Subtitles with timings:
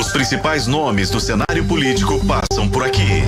[0.00, 3.22] Os principais nomes do cenário político passam por aqui.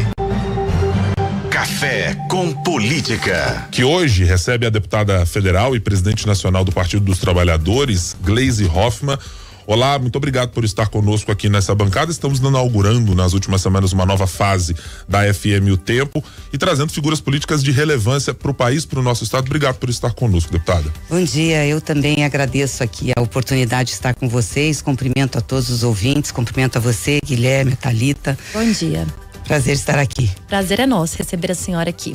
[1.50, 3.68] Café com Política.
[3.70, 9.18] Que hoje recebe a deputada federal e presidente nacional do Partido dos Trabalhadores, Gleisi Hoffmann.
[9.66, 12.10] Olá, muito obrigado por estar conosco aqui nessa bancada.
[12.10, 14.74] Estamos inaugurando nas últimas semanas uma nova fase
[15.08, 19.02] da FM O Tempo e trazendo figuras políticas de relevância para o país, para o
[19.02, 19.46] nosso estado.
[19.46, 20.92] Obrigado por estar conosco, deputada.
[21.08, 24.82] Bom dia, eu também agradeço aqui a oportunidade de estar com vocês.
[24.82, 28.36] Cumprimento a todos os ouvintes, cumprimento a você, Guilherme, Talita.
[28.52, 29.06] Bom dia.
[29.44, 30.30] Prazer estar aqui.
[30.48, 32.14] Prazer é nosso receber a senhora aqui.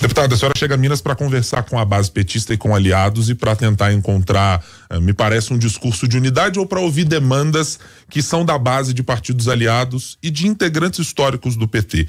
[0.00, 3.28] Deputada, a senhora chega a Minas para conversar com a base petista e com aliados
[3.28, 7.78] e para tentar encontrar, eh, me parece, um discurso de unidade ou para ouvir demandas
[8.08, 12.08] que são da base de partidos aliados e de integrantes históricos do PT.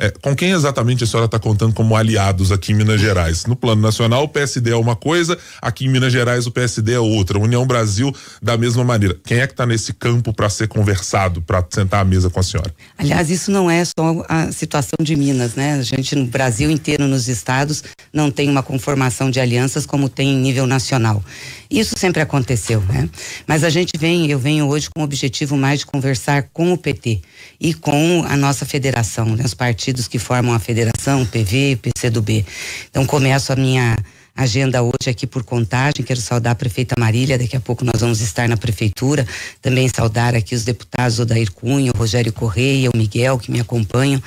[0.00, 3.46] É, com quem exatamente a senhora está contando como aliados aqui em Minas Gerais?
[3.46, 7.00] No plano nacional, o PSD é uma coisa, aqui em Minas Gerais o PSD é
[7.00, 7.36] outra.
[7.36, 9.16] União Brasil, da mesma maneira.
[9.24, 12.42] Quem é que está nesse campo para ser conversado, para sentar à mesa com a
[12.44, 12.72] senhora?
[12.96, 15.74] Aliás, isso não é só a situação de Minas, né?
[15.74, 20.28] A gente no Brasil inteiro, nos estados, não tem uma conformação de alianças como tem
[20.28, 21.24] em nível nacional.
[21.70, 23.08] Isso sempre aconteceu, né?
[23.46, 26.78] Mas a gente vem, eu venho hoje com o objetivo mais de conversar com o
[26.78, 27.20] PT
[27.60, 29.44] e com a nossa federação, né?
[29.44, 32.46] os partidos que formam a federação, PV, PCdoB.
[32.90, 33.96] Então começo a minha
[34.38, 36.04] agenda hoje aqui por contagem.
[36.04, 39.26] Quero saudar a prefeita Marília, daqui a pouco nós vamos estar na prefeitura.
[39.60, 44.22] Também saudar aqui os deputados Odair Cunha, o Rogério Correia, o Miguel, que me acompanham.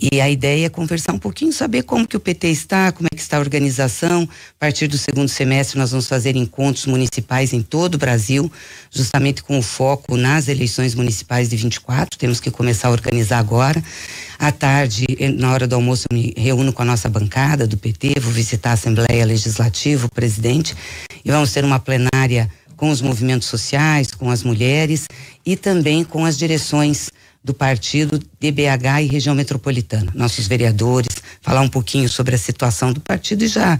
[0.00, 3.14] E a ideia é conversar um pouquinho, saber como que o PT está, como é
[3.14, 4.22] que está a organização.
[4.22, 8.50] A partir do segundo semestre nós vamos fazer encontros municipais em todo o Brasil,
[8.90, 12.18] justamente com o foco nas eleições municipais de 24.
[12.18, 13.82] Temos que começar a organizar agora.
[14.42, 15.06] À tarde,
[15.38, 18.72] na hora do almoço, me reúno com a nossa bancada do PT, vou visitar a
[18.72, 20.74] Assembleia Legislativa, o presidente,
[21.24, 25.06] e vamos ter uma plenária com os movimentos sociais, com as mulheres
[25.46, 27.08] e também com as direções
[27.44, 33.00] do partido DBH e região metropolitana, nossos vereadores, falar um pouquinho sobre a situação do
[33.00, 33.78] partido e já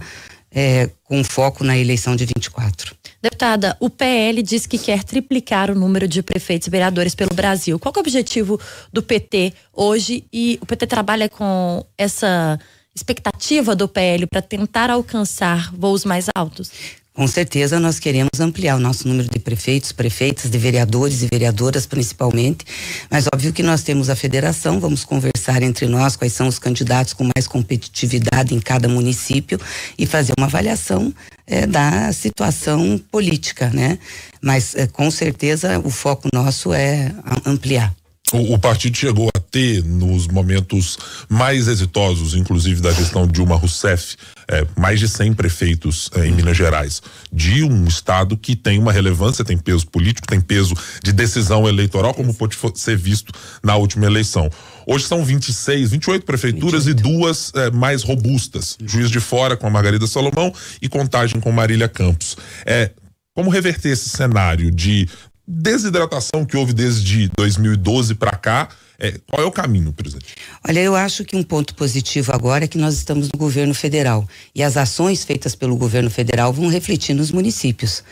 [0.49, 2.95] é, com foco na eleição de 24.
[3.23, 7.79] Deputada, o PL diz que quer triplicar o número de prefeitos e vereadores pelo Brasil.
[7.79, 8.59] Qual é o objetivo
[8.91, 10.25] do PT hoje?
[10.31, 12.59] E o PT trabalha com essa
[12.93, 16.69] expectativa do PL para tentar alcançar voos mais altos?
[17.13, 21.85] Com certeza nós queremos ampliar o nosso número de prefeitos, prefeitas, de vereadores e vereadoras
[21.85, 22.65] principalmente,
[23.07, 27.13] mas óbvio que nós temos a federação, vamos conversar entre nós quais são os candidatos
[27.13, 29.59] com mais competitividade em cada município
[29.95, 31.13] e fazer uma avaliação
[31.45, 33.99] é, da situação política, né?
[34.41, 37.13] Mas é, com certeza o foco nosso é
[37.45, 37.93] ampliar.
[38.31, 40.97] O, o, partido chegou a ter, nos momentos
[41.29, 44.15] mais exitosos, inclusive da gestão de Dilma Rousseff,
[44.47, 46.31] é, mais de 100 prefeitos é, em.
[46.31, 47.01] Minas Gerais,
[47.31, 50.73] de um estado que tem uma relevância, tem peso político, tem peso
[51.03, 53.31] de decisão eleitoral, como pode ser visto
[53.61, 54.49] na última eleição.
[54.87, 56.99] Hoje são 26, 28 prefeituras 28.
[56.99, 58.77] e duas é, mais robustas.
[58.83, 60.51] Juiz de Fora com a Margarida Salomão
[60.81, 62.35] e Contagem com Marília Campos.
[62.65, 62.89] É,
[63.35, 65.07] como reverter esse cenário de
[65.47, 68.69] desidratação que houve desde 2012 para cá.
[68.99, 70.35] É, qual é o caminho, presidente?
[70.67, 74.27] Olha, eu acho que um ponto positivo agora é que nós estamos no governo federal
[74.55, 78.03] e as ações feitas pelo governo federal vão refletir nos municípios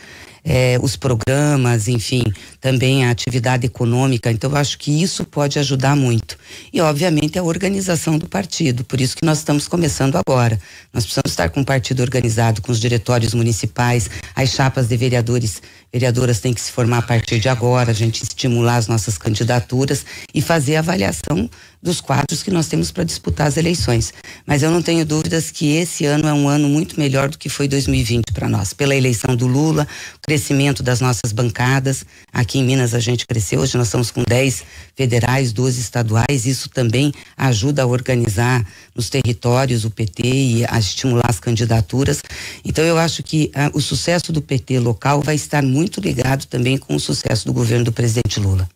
[0.44, 2.24] é, os programas, enfim,
[2.60, 4.30] também a atividade econômica.
[4.30, 6.36] Então, eu acho que isso pode ajudar muito.
[6.72, 8.84] E, obviamente, a organização do partido.
[8.84, 10.58] Por isso que nós estamos começando agora.
[10.92, 15.62] Nós precisamos estar com o partido organizado, com os diretórios municipais, as chapas de vereadores,
[15.92, 20.04] vereadoras têm que se formar a partir de agora, a gente estimular as nossas candidaturas
[20.34, 21.48] e fazer avaliação
[21.82, 24.14] dos quadros que nós temos para disputar as eleições.
[24.46, 27.48] Mas eu não tenho dúvidas que esse ano é um ano muito melhor do que
[27.48, 29.88] foi 2020 para nós, pela eleição do Lula,
[30.22, 32.04] crescimento das nossas bancadas.
[32.32, 34.62] Aqui em Minas a gente cresceu, hoje nós estamos com 10
[34.94, 36.46] federais, 12 estaduais.
[36.46, 38.64] Isso também ajuda a organizar
[38.94, 42.22] nos territórios o PT e a estimular as candidaturas.
[42.64, 46.78] Então eu acho que ah, o sucesso do PT local vai estar muito ligado também
[46.78, 48.68] com o sucesso do governo do presidente Lula.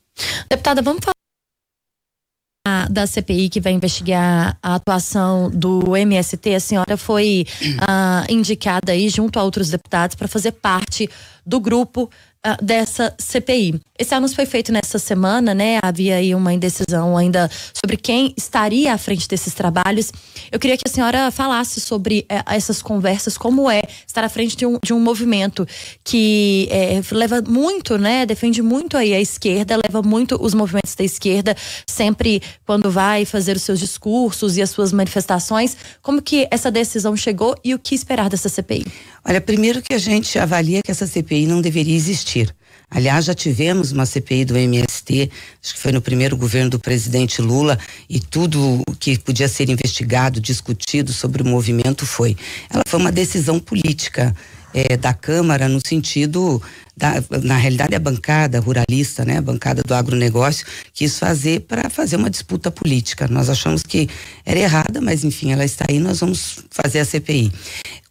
[0.50, 1.15] Deputada, vamos falar
[2.90, 9.08] da CPI que vai investigar a atuação do MST, a senhora foi uh, indicada aí
[9.08, 11.08] junto a outros deputados para fazer parte
[11.44, 12.10] do grupo
[12.46, 13.80] uh, dessa CPI.
[13.98, 15.78] Esse anúncio foi feito nessa semana, né?
[15.82, 20.12] Havia aí uma indecisão ainda sobre quem estaria à frente desses trabalhos.
[20.52, 24.54] Eu queria que a senhora falasse sobre eh, essas conversas, como é estar à frente
[24.54, 25.66] de um, de um movimento
[26.04, 28.26] que eh, leva muito, né?
[28.26, 31.56] Defende muito aí a esquerda, leva muito os movimentos da esquerda,
[31.86, 35.74] sempre quando vai fazer os seus discursos e as suas manifestações.
[36.02, 38.84] Como que essa decisão chegou e o que esperar dessa CPI?
[39.24, 42.35] Olha, primeiro que a gente avalia que essa CPI não deveria existir.
[42.88, 45.30] Aliás, já tivemos uma CPI do MST,
[45.62, 47.78] acho que foi no primeiro governo do presidente Lula,
[48.08, 52.36] e tudo que podia ser investigado, discutido sobre o movimento foi.
[52.70, 54.34] Ela foi uma decisão política
[54.72, 56.62] é, da Câmara no sentido
[56.96, 62.16] da, na realidade a bancada ruralista, né, a bancada do agronegócio, quis fazer para fazer
[62.16, 63.28] uma disputa política.
[63.28, 64.08] Nós achamos que
[64.44, 67.52] era errada, mas enfim, ela está aí, nós vamos fazer a CPI.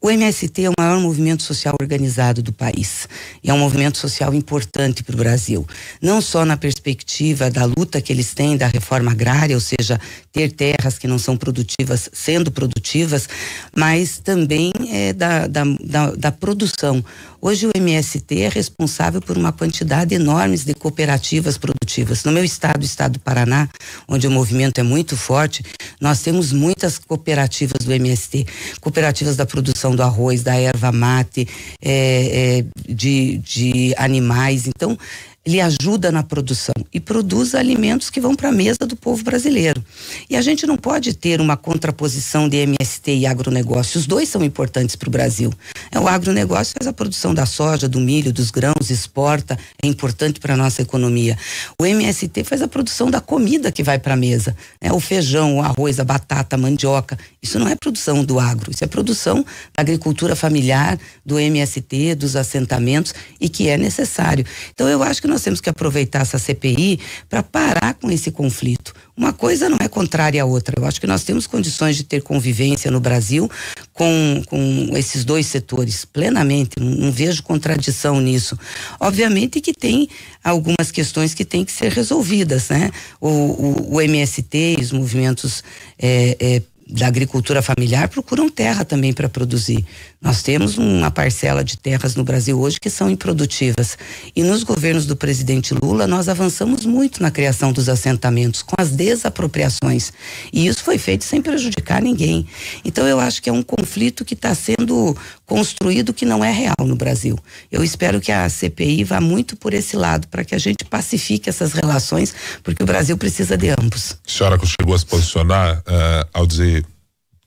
[0.06, 3.10] O MST é o maior movimento social organizado do país.
[3.44, 5.66] É um movimento social importante para o Brasil.
[6.00, 10.00] Não só na perspectiva da luta que eles têm da reforma agrária, ou seja,
[10.32, 13.28] ter terras que não são produtivas sendo produtivas,
[13.76, 17.04] mas também é, da, da, da, da produção.
[17.46, 22.24] Hoje o MST é responsável por uma quantidade enorme de cooperativas produtivas.
[22.24, 23.70] No meu estado, o estado do Paraná,
[24.08, 25.64] onde o movimento é muito forte,
[26.02, 28.48] nós temos muitas cooperativas do MST,
[28.82, 31.48] cooperativas da produção do arroz, da erva mate,
[31.80, 34.66] é, é, de, de animais.
[34.66, 34.98] Então,
[35.46, 39.84] ele ajuda na produção e produz alimentos que vão para a mesa do povo brasileiro.
[40.30, 44.00] E a gente não pode ter uma contraposição de MST e agronegócio.
[44.00, 45.54] Os dois são importantes para o Brasil.
[45.92, 50.40] É, o agronegócio faz a produção da soja, do milho, dos grãos, exporta, é importante
[50.40, 51.38] para a nossa economia.
[51.80, 54.56] O MST faz a produção da comida que vai para a mesa.
[54.82, 57.18] É, o feijão, o arroz, a batata, a mandioca.
[57.42, 59.46] Isso não é produção do agro, isso é produção
[59.76, 64.46] da agricultura familiar, do MST, dos assentamentos e que é necessário.
[64.74, 67.00] Então eu acho que nós temos que aproveitar essa CPI
[67.30, 68.94] para parar com esse conflito.
[69.16, 70.76] Uma coisa não é contrária à outra.
[70.78, 73.50] Eu acho que nós temos condições de ter convivência no Brasil
[73.94, 76.72] com, com esses dois setores plenamente.
[76.80, 78.58] Não, vejo contradição nisso.
[79.00, 80.10] Obviamente que tem
[80.44, 82.92] algumas questões que têm que ser resolvidas, né?
[83.22, 85.64] O, o, o MST, os movimentos
[85.98, 89.84] é, é, da agricultura familiar procuram terra também para produzir.
[90.22, 93.98] Nós temos uma parcela de terras no Brasil hoje que são improdutivas.
[94.36, 98.92] E nos governos do presidente Lula, nós avançamos muito na criação dos assentamentos, com as
[98.92, 100.14] desapropriações.
[100.54, 102.46] E isso foi feito sem prejudicar ninguém.
[102.84, 105.16] Então, eu acho que é um conflito que está sendo
[105.46, 107.38] construído que não é real no Brasil.
[107.72, 111.50] Eu espero que a CPI vá muito por esse lado, para que a gente pacifique
[111.50, 112.34] essas relações,
[112.64, 114.18] porque o Brasil precisa de ambos.
[114.28, 116.75] A senhora chegou a se posicionar uh, ao dizer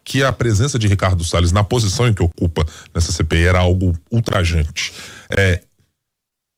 [0.09, 2.65] que a presença de Ricardo Salles na posição em que ocupa
[2.95, 4.91] nessa CPI era algo ultrajante.
[5.29, 5.61] É,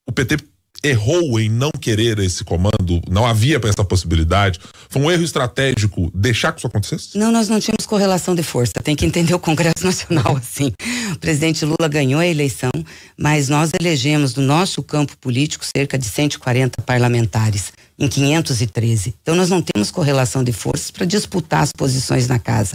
[0.08, 0.36] o PT
[0.84, 3.02] errou em não querer esse comando?
[3.10, 4.60] Não havia essa possibilidade?
[4.88, 7.18] Foi um erro estratégico deixar que isso acontecesse?
[7.18, 8.72] Não, nós não tínhamos correlação de força.
[8.84, 10.72] Tem que entender o Congresso Nacional assim.
[11.12, 12.70] O presidente Lula ganhou a eleição,
[13.18, 19.14] mas nós elegemos do nosso campo político cerca de 140 parlamentares em 513.
[19.22, 22.74] Então nós não temos correlação de forças para disputar as posições na casa.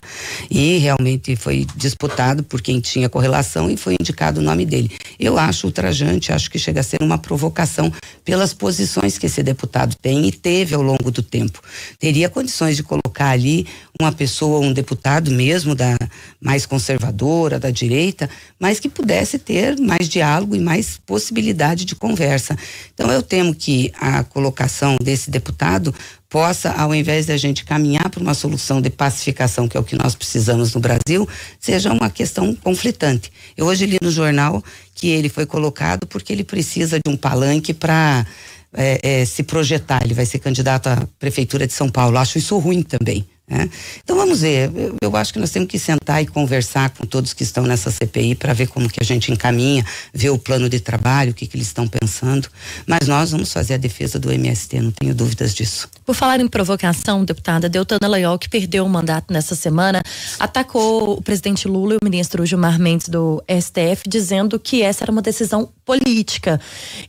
[0.51, 4.91] E realmente foi disputado por quem tinha correlação e foi indicado o nome dele.
[5.19, 7.91] Eu acho ultrajante, acho que chega a ser uma provocação
[8.23, 11.59] pelas posições que esse deputado tem e teve ao longo do tempo.
[11.99, 13.65] Teria condições de colocar ali
[13.99, 15.97] uma pessoa, um deputado mesmo da
[16.39, 18.29] mais conservadora, da direita,
[18.59, 22.55] mas que pudesse ter mais diálogo e mais possibilidade de conversa.
[22.93, 25.93] Então eu temo que a colocação desse deputado
[26.29, 29.83] possa, ao invés de a gente caminhar para uma solução de pacificação, que é o
[29.83, 31.27] que nós precisamos no Brasil,
[31.59, 33.31] seja uma questão conflitante.
[33.55, 34.63] Eu hoje li no jornal
[34.93, 38.25] que ele foi colocado porque ele precisa de um palanque para
[38.73, 40.03] é, é, se projetar.
[40.03, 42.17] Ele vai ser candidato à prefeitura de São Paulo.
[42.17, 43.25] Acho isso ruim também.
[43.47, 43.69] Né?
[44.03, 47.31] Então vamos ver, eu, eu, acho que nós temos que sentar e conversar com todos
[47.31, 50.79] que estão nessa CPI para ver como que a gente encaminha, ver o plano de
[50.79, 52.49] trabalho, o que, que eles estão pensando.
[52.87, 55.87] Mas nós vamos fazer a defesa do MST, não tenho dúvidas disso.
[56.03, 60.01] Por falar em provocação, deputada Deltana Leal, que perdeu o mandato nessa semana,
[60.39, 65.11] atacou o presidente Lula e o ministro Gilmar Mendes do STF, dizendo que essa era
[65.11, 66.59] uma decisão política.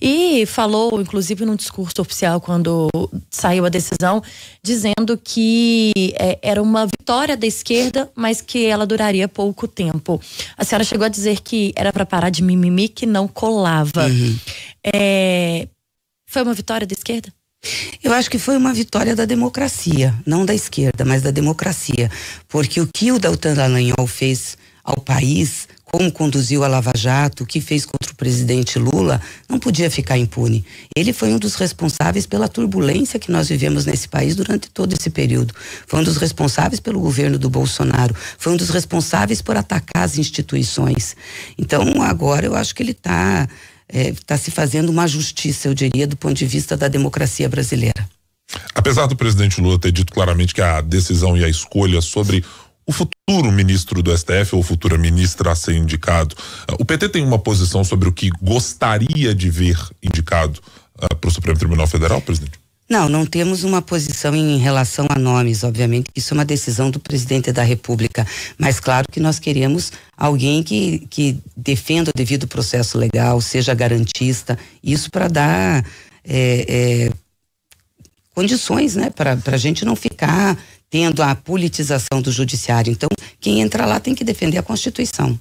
[0.00, 2.90] E falou, inclusive, num discurso oficial, quando
[3.30, 4.22] saiu a decisão,
[4.62, 5.92] dizendo que
[6.26, 10.20] é, era uma vitória da esquerda, mas que ela duraria pouco tempo.
[10.56, 14.06] A senhora chegou a dizer que era para parar de mimimi que não colava.
[14.06, 14.36] Uhum.
[14.84, 15.68] É,
[16.26, 17.32] foi uma vitória da esquerda?
[18.02, 22.10] Eu acho que foi uma vitória da democracia, não da esquerda, mas da democracia.
[22.48, 27.46] Porque o que o Deltan Dallagnol fez ao país como conduziu a Lava Jato, o
[27.46, 30.62] que fez contra o presidente Lula, não podia ficar impune.
[30.94, 35.08] Ele foi um dos responsáveis pela turbulência que nós vivemos nesse país durante todo esse
[35.08, 35.54] período.
[35.86, 38.14] Foi um dos responsáveis pelo governo do Bolsonaro.
[38.36, 41.16] Foi um dos responsáveis por atacar as instituições.
[41.56, 43.48] Então, agora eu acho que ele está
[43.88, 48.06] é, tá se fazendo uma justiça, eu diria, do ponto de vista da democracia brasileira.
[48.74, 52.44] Apesar do presidente Lula ter dito claramente que a decisão e a escolha sobre
[52.86, 56.36] o futuro ministro do STF ou futura ministra a ser indicado,
[56.70, 60.60] uh, o PT tem uma posição sobre o que gostaria de ver indicado
[61.02, 62.60] uh, para o Supremo Tribunal Federal, presidente?
[62.88, 67.00] Não, não temos uma posição em relação a nomes, obviamente, isso é uma decisão do
[67.00, 68.24] presidente da República.
[68.56, 74.56] Mas claro que nós queremos alguém que, que defenda o devido processo legal, seja garantista,
[74.84, 75.84] isso para dar
[76.24, 77.10] é, é,
[78.32, 80.56] condições, né, para a gente não ficar
[80.90, 82.92] tendo a politização do judiciário.
[82.92, 83.08] Então,
[83.40, 85.38] quem entra lá tem que defender a Constituição.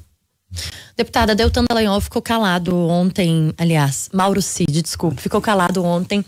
[0.96, 6.24] Deputada Deltan Dallagnol ficou calado ontem, aliás, Mauro Cid, desculpe, ficou calado ontem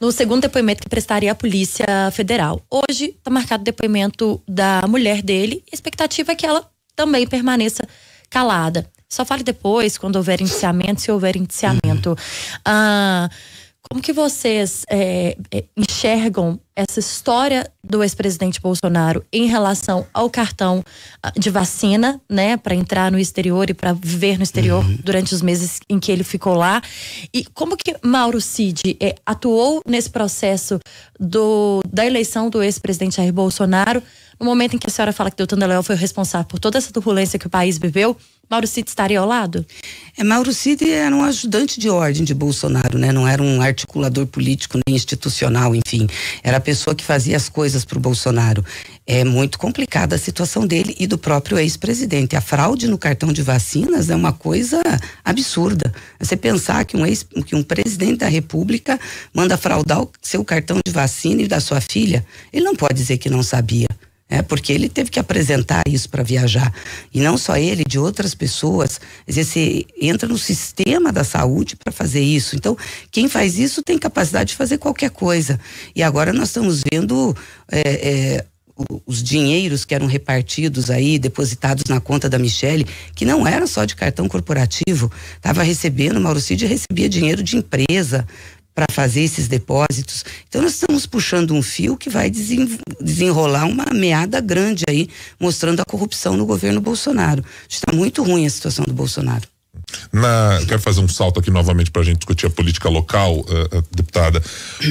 [0.00, 2.62] no segundo depoimento que prestaria à Polícia Federal.
[2.70, 5.62] Hoje está marcado o depoimento da mulher dele.
[5.70, 7.86] A expectativa é que ela também permaneça
[8.30, 8.88] calada.
[9.08, 12.10] Só fale depois, quando houver indiciamento, se houver indiciamento.
[12.10, 12.16] Uhum.
[12.64, 13.28] Ah,
[13.82, 15.36] como que vocês é,
[15.76, 20.84] enxergam essa história do ex-presidente Bolsonaro em relação ao cartão
[21.20, 24.96] ah, de vacina, né, para entrar no exterior e para viver no exterior uhum.
[25.02, 26.80] durante os meses em que ele ficou lá?
[27.34, 30.78] E como que Mauro Cid é, atuou nesse processo
[31.18, 34.00] do, da eleição do ex-presidente Jair Bolsonaro?
[34.38, 36.78] No momento em que a senhora fala que Deltan Leal foi o responsável por toda
[36.78, 38.16] essa turbulência que o país viveu,
[38.48, 39.66] Mauro Cid estaria ao lado?
[40.16, 43.12] É, Mauro Cid era um ajudante de ordem de Bolsonaro, né?
[43.12, 46.06] Não era um articulador político nem institucional, enfim.
[46.42, 48.62] Era a pessoa que fazia as coisas para o Bolsonaro.
[49.06, 52.36] É muito complicada a situação dele e do próprio ex-presidente.
[52.36, 54.82] A fraude no cartão de vacinas é uma coisa
[55.24, 55.90] absurda.
[56.20, 59.00] Você pensar que um, ex, que um presidente da República
[59.32, 62.22] manda fraudar o seu cartão de vacina e da sua filha,
[62.52, 63.88] ele não pode dizer que não sabia
[64.28, 66.72] é, porque ele teve que apresentar isso para viajar.
[67.12, 69.00] E não só ele, de outras pessoas.
[69.24, 72.54] Quer dizer, você entra no sistema da saúde para fazer isso.
[72.54, 72.76] Então,
[73.10, 75.58] quem faz isso tem capacidade de fazer qualquer coisa.
[75.96, 77.34] E agora nós estamos vendo.
[77.70, 78.44] É, é,
[79.04, 83.84] os dinheiros que eram repartidos aí, depositados na conta da Michelle, que não era só
[83.84, 88.24] de cartão corporativo, estava recebendo, Mauro Cid recebia dinheiro de empresa,
[88.78, 90.24] para fazer esses depósitos.
[90.48, 95.08] Então nós estamos puxando um fio que vai desenrolar uma meada grande aí,
[95.40, 97.44] mostrando a corrupção no governo Bolsonaro.
[97.68, 99.57] Está muito ruim a situação do Bolsonaro.
[100.12, 103.40] Na, quero fazer um salto aqui novamente para a gente discutir a política local, uh,
[103.40, 104.42] uh, deputada,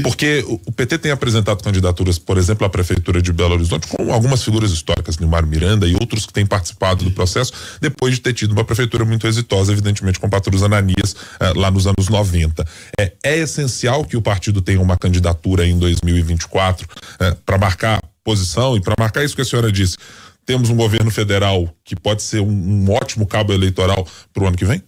[0.04, 4.12] porque o, o, PT tem apresentado candidaturas, por exemplo, à prefeitura de Belo Horizonte, com
[4.12, 8.34] algumas figuras históricas, Nilmar Miranda e outros que têm participado do processo, depois de ter
[8.34, 12.66] tido uma prefeitura muito exitosa, evidentemente com Patrus Ananias uh, lá nos anos 90.
[13.00, 16.88] É, é essencial que o partido tenha uma candidatura em 2024
[17.46, 19.96] para marcar posição e para marcar isso que a senhora disse
[20.48, 24.58] temos um governo federal que pode ser um, um ótimo cabo eleitoral para o ano
[24.58, 24.82] que vem?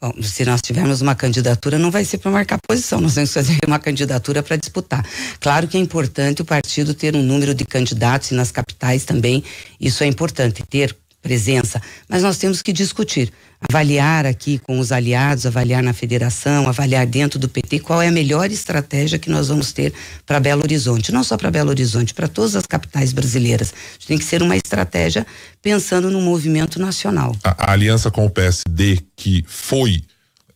[0.00, 3.34] Bom, se nós tivermos uma candidatura, não vai ser para marcar posição, nós temos que
[3.34, 5.06] fazer uma candidatura para disputar.
[5.38, 9.44] Claro que é importante o partido ter um número de candidatos e nas capitais também,
[9.78, 15.46] isso é importante, ter presença, mas nós temos que discutir, avaliar aqui com os aliados,
[15.46, 19.72] avaliar na federação, avaliar dentro do PT qual é a melhor estratégia que nós vamos
[19.72, 19.94] ter
[20.26, 23.72] para Belo Horizonte, não só para Belo Horizonte, para todas as capitais brasileiras.
[24.04, 25.24] Tem que ser uma estratégia
[25.62, 27.36] pensando no movimento nacional.
[27.44, 30.02] A, a aliança com o PSD que foi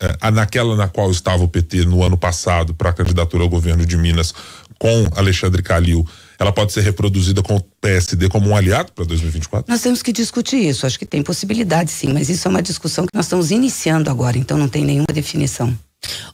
[0.01, 3.87] eh, naquela na qual estava o PT no ano passado para a candidatura ao governo
[3.87, 4.35] de Minas
[4.79, 6.05] com Alexandre Calil
[6.39, 9.71] ela pode ser reproduzida com o PSD como um aliado para 2024?
[9.71, 10.87] Nós temos que discutir isso.
[10.87, 14.39] Acho que tem possibilidade, sim, mas isso é uma discussão que nós estamos iniciando agora,
[14.39, 15.77] então não tem nenhuma definição.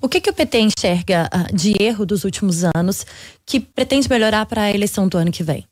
[0.01, 3.07] O que, que o PT enxerga uh, de erro dos últimos anos
[3.47, 5.65] que pretende melhorar para a eleição do ano que vem?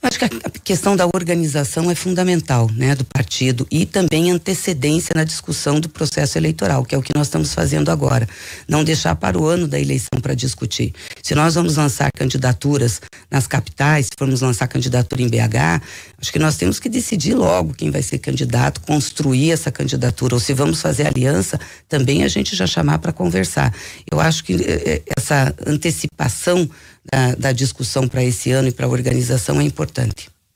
[0.00, 5.12] Eu acho que a questão da organização é fundamental, né, do partido e também antecedência
[5.12, 8.28] na discussão do processo eleitoral, que é o que nós estamos fazendo agora.
[8.68, 10.94] Não deixar para o ano da eleição para discutir.
[11.20, 15.82] Se nós vamos lançar candidaturas nas capitais, se formos lançar candidatura em BH,
[16.16, 20.40] acho que nós temos que decidir logo quem vai ser candidato, construir essa candidatura, ou
[20.40, 23.74] se vamos fazer aliança, também a gente já chamar para conversar.
[24.08, 26.70] Eu acho que eh, eh, essa antecipação
[27.10, 29.87] da, da discussão para esse ano e para a organização é importante.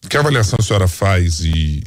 [0.09, 1.83] Que avaliação a senhora faz e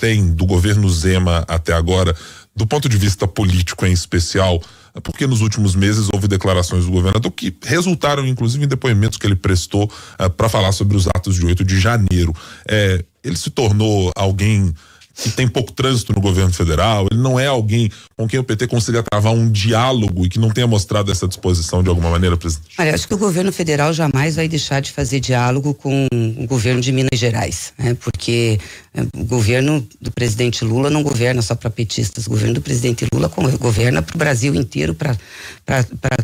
[0.00, 2.14] tem do governo Zema até agora,
[2.54, 4.60] do ponto de vista político em especial?
[5.02, 9.36] Porque nos últimos meses houve declarações do governador que resultaram, inclusive, em depoimentos que ele
[9.36, 12.34] prestou uh, para falar sobre os atos de 8 de janeiro.
[12.66, 14.72] É, ele se tornou alguém
[15.16, 18.66] que tem pouco trânsito no governo federal, ele não é alguém com quem o PT
[18.66, 22.74] consiga travar um diálogo e que não tenha mostrado essa disposição de alguma maneira, presidente?
[22.78, 26.80] Olha, acho que o governo federal jamais vai deixar de fazer diálogo com o governo
[26.80, 27.94] de Minas Gerais, né?
[27.94, 28.60] Porque
[28.94, 33.06] eh, o governo do presidente Lula não governa só para petistas, o governo do presidente
[33.12, 35.16] Lula governa para o Brasil inteiro, para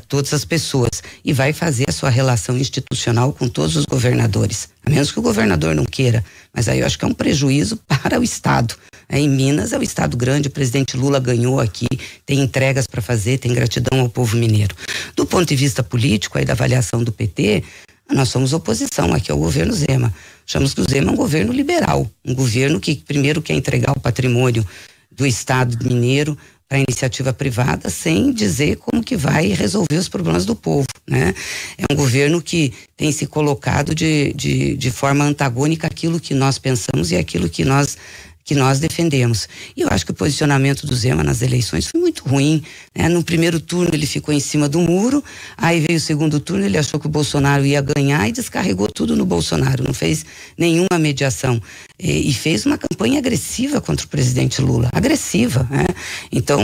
[0.06, 4.90] todas as pessoas e vai fazer a sua relação institucional com todos os governadores, a
[4.90, 8.18] menos que o governador não queira, mas aí eu acho que é um prejuízo para
[8.18, 8.74] o Estado.
[9.08, 11.86] É, em Minas é o Estado grande, o presidente Lula ganhou aqui,
[12.24, 14.74] tem entregas para fazer, tem gratidão ao povo mineiro.
[15.14, 17.62] Do ponto de vista político, aí da avaliação do PT,
[18.10, 20.12] nós somos oposição aqui ao governo Zema.
[20.46, 24.00] Achamos que o Zema é um governo liberal, um governo que primeiro quer entregar o
[24.00, 24.66] patrimônio
[25.10, 26.36] do Estado mineiro
[26.72, 31.34] para iniciativa privada sem dizer como que vai resolver os problemas do povo, né?
[31.76, 36.58] É um governo que tem se colocado de, de, de forma antagônica aquilo que nós
[36.58, 37.98] pensamos e aquilo que nós
[38.44, 39.48] que nós defendemos.
[39.76, 42.62] E eu acho que o posicionamento do Zema nas eleições foi muito ruim.
[42.96, 43.08] Né?
[43.08, 45.22] No primeiro turno ele ficou em cima do muro,
[45.56, 49.14] aí veio o segundo turno, ele achou que o Bolsonaro ia ganhar e descarregou tudo
[49.14, 50.24] no Bolsonaro, não fez
[50.58, 51.62] nenhuma mediação.
[51.98, 54.88] E, e fez uma campanha agressiva contra o presidente Lula.
[54.92, 55.66] Agressiva.
[55.70, 55.86] Né?
[56.30, 56.62] Então,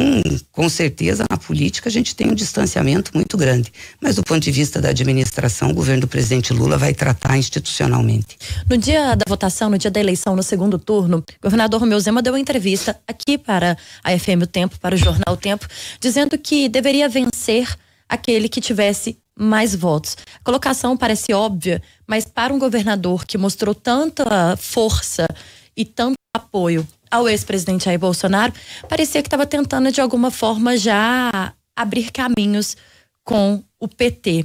[0.50, 3.72] com certeza, na política a gente tem um distanciamento muito grande.
[4.00, 8.38] Mas do ponto de vista da administração, o governo do presidente Lula vai tratar institucionalmente.
[8.68, 12.22] No dia da votação, no dia da eleição, no segundo turno, o governador Romeu Zema
[12.22, 15.66] deu uma entrevista aqui para a FM O Tempo, para o jornal O Tempo,
[16.00, 17.68] dizendo que deveria vencer
[18.08, 20.16] aquele que tivesse mais votos.
[20.40, 25.26] A colocação parece óbvia, mas para um governador que mostrou tanta força
[25.76, 28.52] e tanto apoio ao ex-presidente Jair Bolsonaro,
[28.88, 32.76] parecia que estava tentando de alguma forma já abrir caminhos
[33.24, 34.44] com o PT.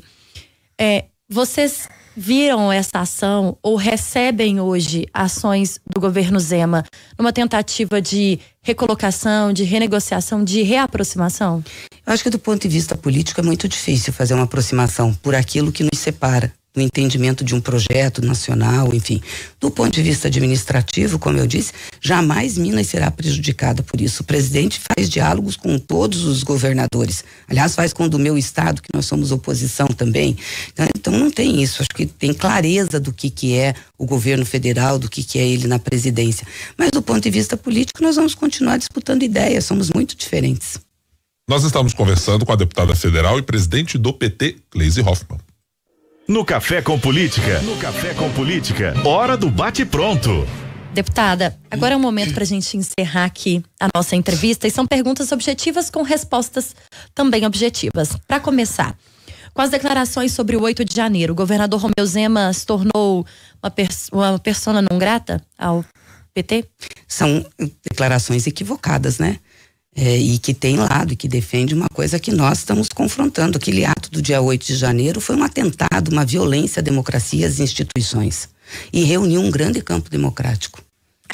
[0.79, 6.83] É, vocês viram essa ação ou recebem hoje ações do governo Zema
[7.17, 11.63] numa tentativa de recolocação, de renegociação, de reaproximação?
[12.05, 15.35] Eu acho que do ponto de vista político é muito difícil fazer uma aproximação por
[15.35, 19.21] aquilo que nos separa no entendimento de um projeto nacional, enfim.
[19.59, 24.23] Do ponto de vista administrativo, como eu disse, jamais Minas será prejudicada por isso.
[24.23, 27.23] O presidente faz diálogos com todos os governadores.
[27.47, 30.35] Aliás, faz com o do meu estado, que nós somos oposição também.
[30.71, 31.81] Então, então não tem isso.
[31.81, 35.47] Acho que tem clareza do que, que é o governo federal, do que, que é
[35.47, 36.47] ele na presidência.
[36.77, 39.65] Mas do ponto de vista político, nós vamos continuar disputando ideias.
[39.65, 40.79] Somos muito diferentes.
[41.47, 45.39] Nós estamos conversando com a deputada federal e presidente do PT, Gleisi Hoffmann.
[46.27, 47.59] No Café com Política.
[47.63, 48.93] No Café com Política.
[49.05, 50.47] Hora do bate-pronto.
[50.93, 54.85] Deputada, agora é o momento para a gente encerrar aqui a nossa entrevista e são
[54.87, 56.73] perguntas objetivas com respostas
[57.13, 58.15] também objetivas.
[58.25, 58.95] Para começar,
[59.53, 63.25] com as declarações sobre o 8 de janeiro, o governador Romeu Zema se tornou
[63.61, 65.83] uma, pers uma persona não grata ao
[66.33, 66.63] PT?
[67.05, 67.45] São
[67.83, 69.39] declarações equivocadas, né?
[69.95, 73.57] É, e que tem lado e que defende uma coisa que nós estamos confrontando.
[73.57, 77.45] Aquele ato do dia 8 de janeiro foi um atentado, uma violência à democracia e
[77.45, 78.49] às instituições
[78.91, 80.82] e reuniu um grande campo democrático.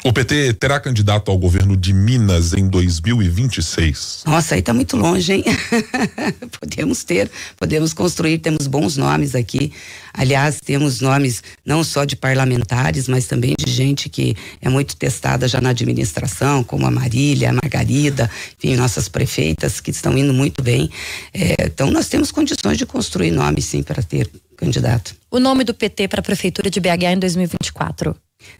[0.02, 4.22] O PT terá candidato ao governo de Minas em 2026?
[4.26, 5.44] Nossa, aí tá muito longe, hein?
[6.58, 9.72] podemos ter, podemos construir, temos bons nomes aqui.
[10.14, 15.46] Aliás, temos nomes não só de parlamentares, mas também de gente que é muito testada
[15.46, 20.62] já na administração, como a Marília, a Margarida, enfim, nossas prefeitas que estão indo muito
[20.62, 20.90] bem.
[21.34, 25.14] É, então, nós temos condições de construir nomes, sim, para ter candidato.
[25.30, 28.16] O nome do PT para a Prefeitura de BH em 2024?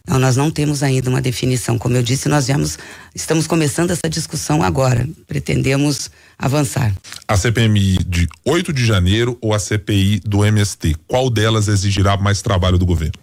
[0.07, 1.77] Não, nós não temos ainda uma definição.
[1.77, 2.77] Como eu disse, nós viemos,
[3.13, 5.07] estamos começando essa discussão agora.
[5.27, 6.95] Pretendemos avançar.
[7.27, 10.95] A CPMI de 8 de janeiro ou a CPI do MST?
[11.07, 13.13] Qual delas exigirá mais trabalho do governo?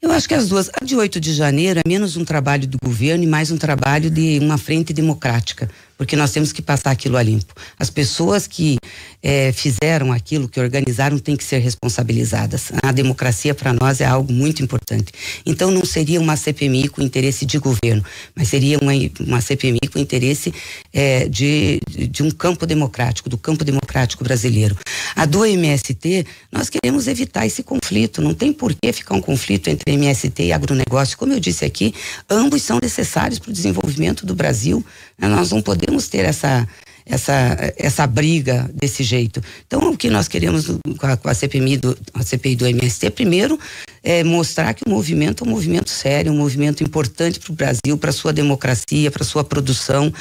[0.00, 0.68] Eu acho que as duas.
[0.80, 4.10] A de 8 de janeiro é menos um trabalho do governo e mais um trabalho
[4.10, 5.70] de uma frente democrática
[6.02, 7.54] porque nós temos que passar aquilo a limpo.
[7.78, 8.76] As pessoas que
[9.22, 12.72] é, fizeram aquilo, que organizaram, têm que ser responsabilizadas.
[12.82, 15.12] A democracia para nós é algo muito importante.
[15.46, 20.00] Então não seria uma CPMI com interesse de governo, mas seria uma, uma CPMI com
[20.00, 20.52] interesse
[20.92, 24.76] é, de, de um campo democrático, do campo democrático brasileiro.
[25.14, 28.20] A do MST, nós queremos evitar esse conflito.
[28.20, 31.16] Não tem por que ficar um conflito entre MST e agronegócio.
[31.16, 31.94] Como eu disse aqui,
[32.28, 34.84] ambos são necessários para o desenvolvimento do Brasil.
[35.16, 36.66] Nós não podemos podemos ter essa,
[37.04, 39.42] essa, essa briga desse jeito.
[39.66, 40.66] Então, o que nós queremos
[40.98, 43.58] com a, com a CPMI do, a CPI do MST, primeiro,
[44.02, 47.98] é mostrar que o movimento é um movimento sério, um movimento importante para o Brasil,
[47.98, 50.12] para sua democracia, para sua produção.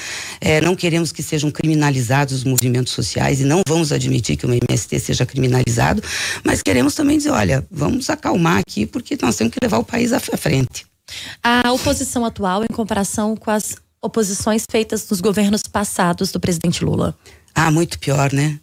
[0.42, 4.50] É, não queremos que sejam criminalizados os movimentos sociais e não vamos admitir que o
[4.50, 6.04] MST seja criminalizado,
[6.44, 10.12] mas queremos também dizer, olha, vamos acalmar aqui porque nós temos que levar o país
[10.12, 10.86] à frente.
[11.44, 17.16] A oposição atual em comparação com as oposições feitas nos governos passados do presidente Lula?
[17.54, 18.60] Ah, muito pior, né?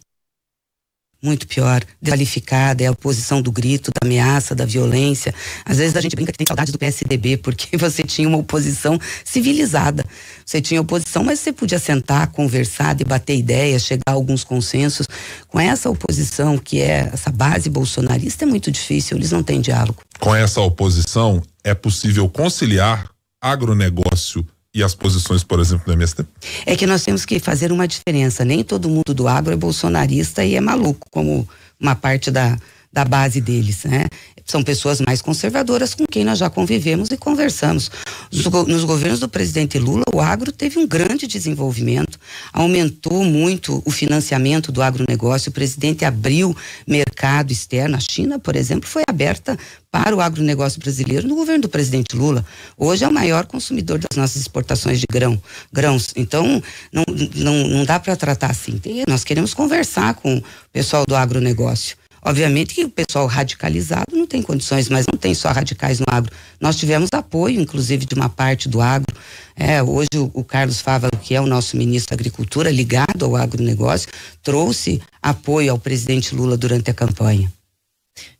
[1.21, 5.33] muito pior, desqualificada, é a oposição do grito, da ameaça, da violência.
[5.65, 8.97] Às vezes a gente brinca que tem saudade do PSDB, porque você tinha uma oposição
[9.25, 10.05] civilizada.
[10.45, 15.07] Você tinha oposição, mas você podia sentar, conversar, debater ideias, chegar a alguns consensos.
[15.47, 20.01] Com essa oposição, que é essa base bolsonarista, é muito difícil, eles não têm diálogo.
[20.19, 23.09] Com essa oposição, é possível conciliar
[23.41, 26.25] agronegócio e as posições, por exemplo, do MST?
[26.65, 28.45] É que nós temos que fazer uma diferença.
[28.45, 31.47] Nem todo mundo do agro é bolsonarista e é maluco, como
[31.79, 32.57] uma parte da,
[32.91, 34.05] da base deles, né?
[34.49, 37.91] São pessoas mais conservadoras com quem nós já convivemos e conversamos.
[38.31, 42.17] Nos governos do presidente Lula, o agro teve um grande desenvolvimento,
[42.51, 47.95] aumentou muito o financiamento do agronegócio, o presidente abriu mercado externo.
[47.95, 49.55] A China, por exemplo, foi aberta
[49.91, 52.43] para o agronegócio brasileiro no governo do presidente Lula.
[52.75, 55.39] Hoje é o maior consumidor das nossas exportações de grão,
[55.71, 56.11] grãos.
[56.15, 57.03] Então, não,
[57.35, 58.81] não, não dá para tratar assim.
[59.07, 61.99] Nós queremos conversar com o pessoal do agronegócio.
[62.23, 66.31] Obviamente que o pessoal radicalizado não tem condições, mas não tem só radicais no agro.
[66.59, 69.15] Nós tivemos apoio, inclusive, de uma parte do agro.
[69.55, 73.35] É, hoje o, o Carlos Fávaro, que é o nosso ministro da Agricultura, ligado ao
[73.35, 74.09] agronegócio,
[74.43, 77.51] trouxe apoio ao presidente Lula durante a campanha.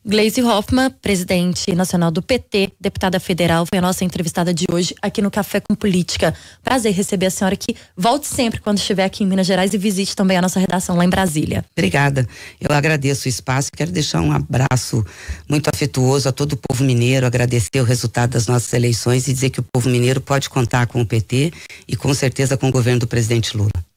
[0.06, 5.22] Gleisi Hoffmann, presidente nacional do PT, deputada federal, foi a nossa entrevistada de hoje aqui
[5.22, 6.34] no Café com Política.
[6.64, 7.76] Prazer receber a senhora aqui.
[7.96, 11.04] Volte sempre quando estiver aqui em Minas Gerais e visite também a nossa redação lá
[11.04, 11.66] em Brasília.
[11.78, 12.28] Obrigada.
[12.60, 13.70] Eu agradeço o espaço.
[13.72, 15.06] Quero deixar um abraço
[15.48, 19.50] muito afetuoso a todo o povo mineiro, agradecer o resultado das nossas eleições e dizer
[19.50, 21.52] que o povo mineiro pode contar com o PT
[21.88, 23.89] e com certeza com o governo do presidente Lula.